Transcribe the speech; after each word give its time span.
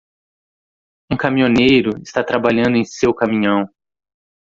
Um 1.11 1.15
caminhoneiro 1.15 1.91
está 2.01 2.23
trabalhando 2.23 2.75
em 2.75 2.83
seu 2.83 3.13
caminhão. 3.13 3.69